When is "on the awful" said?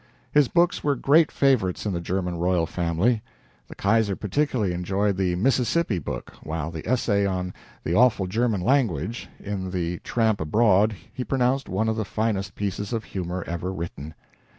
7.23-8.25